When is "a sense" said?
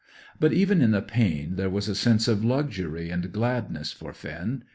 1.87-2.27